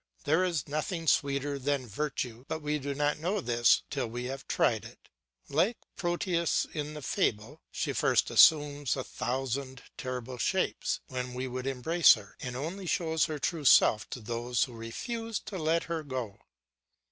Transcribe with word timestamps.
There 0.23 0.43
is 0.43 0.67
nothing 0.67 1.05
sweeter 1.05 1.59
than 1.59 1.85
virtue; 1.85 2.43
but 2.47 2.63
we 2.63 2.79
do 2.79 2.95
not 2.95 3.19
know 3.19 3.39
this 3.39 3.83
till 3.91 4.07
we 4.07 4.23
have 4.23 4.47
tried 4.47 4.83
it. 4.83 5.09
Like 5.47 5.77
Proteus 5.95 6.65
in 6.73 6.95
the 6.95 7.03
fable, 7.03 7.61
she 7.69 7.93
first 7.93 8.31
assumes 8.31 8.95
a 8.95 9.03
thousand 9.03 9.83
terrible 9.99 10.39
shapes 10.39 11.01
when 11.09 11.35
we 11.35 11.47
would 11.47 11.67
embrace 11.67 12.15
her, 12.15 12.35
and 12.39 12.55
only 12.55 12.87
shows 12.87 13.25
her 13.25 13.37
true 13.37 13.63
self 13.63 14.09
to 14.09 14.19
those 14.19 14.63
who 14.63 14.73
refuse 14.73 15.39
to 15.41 15.59
let 15.59 15.83
her 15.83 16.01
go. 16.01 16.39